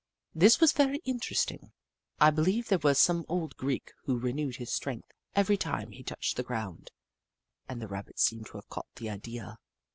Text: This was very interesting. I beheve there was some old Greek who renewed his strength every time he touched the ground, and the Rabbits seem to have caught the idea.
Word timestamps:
This 0.33 0.59
was 0.59 0.71
very 0.71 0.97
interesting. 1.05 1.73
I 2.19 2.31
beheve 2.31 2.65
there 2.69 2.79
was 2.79 2.97
some 2.97 3.23
old 3.29 3.55
Greek 3.55 3.91
who 4.05 4.17
renewed 4.17 4.55
his 4.55 4.71
strength 4.73 5.11
every 5.35 5.57
time 5.57 5.91
he 5.91 6.01
touched 6.01 6.37
the 6.37 6.43
ground, 6.43 6.89
and 7.69 7.79
the 7.79 7.87
Rabbits 7.87 8.23
seem 8.23 8.43
to 8.45 8.57
have 8.57 8.67
caught 8.69 8.87
the 8.95 9.11
idea. 9.11 9.59